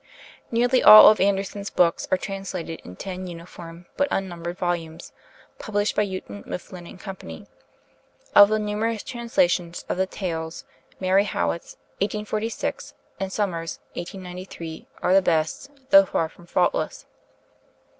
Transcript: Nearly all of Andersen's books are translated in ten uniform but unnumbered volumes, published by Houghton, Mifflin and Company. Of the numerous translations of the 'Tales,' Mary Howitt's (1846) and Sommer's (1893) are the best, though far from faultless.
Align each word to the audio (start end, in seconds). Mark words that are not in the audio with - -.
Nearly 0.49 0.81
all 0.81 1.07
of 1.09 1.19
Andersen's 1.21 1.69
books 1.69 2.07
are 2.09 2.17
translated 2.17 2.81
in 2.83 2.95
ten 2.95 3.27
uniform 3.27 3.85
but 3.97 4.07
unnumbered 4.09 4.57
volumes, 4.57 5.13
published 5.59 5.95
by 5.95 6.03
Houghton, 6.07 6.43
Mifflin 6.47 6.87
and 6.87 6.99
Company. 6.99 7.45
Of 8.33 8.49
the 8.49 8.57
numerous 8.57 9.03
translations 9.03 9.85
of 9.87 9.97
the 9.97 10.07
'Tales,' 10.07 10.65
Mary 10.99 11.25
Howitt's 11.25 11.75
(1846) 11.99 12.95
and 13.19 13.31
Sommer's 13.31 13.77
(1893) 13.93 14.87
are 15.03 15.13
the 15.13 15.21
best, 15.21 15.69
though 15.91 16.05
far 16.05 16.27
from 16.29 16.47
faultless. 16.47 17.05